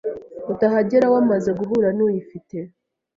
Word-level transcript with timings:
utahagera 0.53 1.05
wamaze 1.13 1.49
guhura 1.59 1.89
n'uyifite 1.97 2.57